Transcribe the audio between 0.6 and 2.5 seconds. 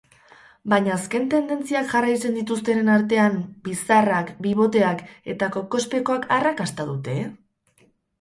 Baina azken tendentziak jarraitzen